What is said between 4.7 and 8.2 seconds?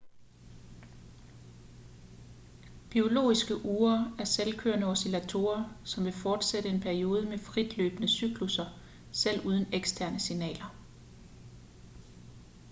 oscillatorer som vil fortsætte en periode med fritløbende